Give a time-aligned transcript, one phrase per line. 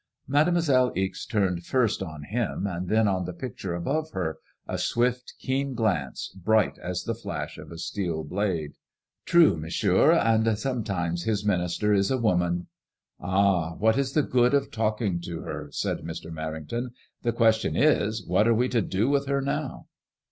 [0.27, 5.35] Mademoiselle Ixe turned first on him and then on the picture above her a swift
[5.37, 8.71] keen glance, bright as the flash of a steel blade."
[9.27, 10.13] True, Monsieur.
[10.13, 12.65] And some times His minister is a woman.
[13.19, 15.69] "Oh, what is the good of talking to her?
[15.71, 16.31] *' said Mr.
[16.31, 16.93] Merrington.
[17.21, 19.85] "The question is, what are we to do with her now